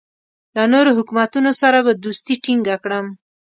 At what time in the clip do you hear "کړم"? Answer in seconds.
2.83-3.05